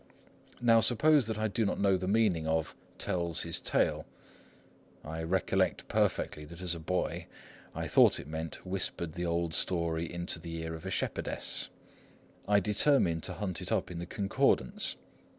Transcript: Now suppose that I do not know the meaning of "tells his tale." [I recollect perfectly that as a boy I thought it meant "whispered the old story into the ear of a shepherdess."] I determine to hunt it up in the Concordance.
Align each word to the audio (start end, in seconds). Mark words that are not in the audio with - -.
Now 0.59 0.79
suppose 0.79 1.27
that 1.27 1.37
I 1.37 1.47
do 1.47 1.63
not 1.63 1.79
know 1.79 1.95
the 1.95 2.07
meaning 2.07 2.47
of 2.47 2.73
"tells 2.97 3.43
his 3.43 3.59
tale." 3.59 4.07
[I 5.05 5.21
recollect 5.21 5.87
perfectly 5.87 6.43
that 6.45 6.59
as 6.59 6.73
a 6.73 6.79
boy 6.79 7.27
I 7.75 7.87
thought 7.87 8.19
it 8.19 8.25
meant 8.25 8.65
"whispered 8.65 9.13
the 9.13 9.27
old 9.27 9.53
story 9.53 10.11
into 10.11 10.39
the 10.39 10.55
ear 10.63 10.73
of 10.73 10.87
a 10.87 10.89
shepherdess."] 10.89 11.69
I 12.47 12.59
determine 12.59 13.21
to 13.21 13.33
hunt 13.33 13.61
it 13.61 13.71
up 13.71 13.91
in 13.91 13.99
the 13.99 14.07
Concordance. 14.07 14.95